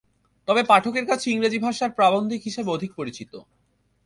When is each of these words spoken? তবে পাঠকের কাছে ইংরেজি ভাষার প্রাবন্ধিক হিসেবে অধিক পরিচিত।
তবে 0.47 0.61
পাঠকের 0.63 1.05
কাছে 1.07 1.25
ইংরেজি 1.29 1.59
ভাষার 1.59 1.91
প্রাবন্ধিক 1.91 2.41
হিসেবে 2.43 2.69
অধিক 2.71 2.91
পরিচিত। 2.95 3.31